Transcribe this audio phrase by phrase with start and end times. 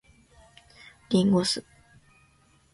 [1.09, 1.63] 林檎酢